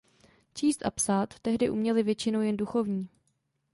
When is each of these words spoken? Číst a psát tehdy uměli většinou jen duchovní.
Číst 0.53 0.85
a 0.85 0.91
psát 0.91 1.39
tehdy 1.39 1.69
uměli 1.69 2.03
většinou 2.03 2.41
jen 2.41 2.57
duchovní. 2.57 3.09